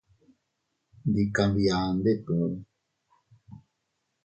[1.09, 2.51] Ndi kabia ndetuu.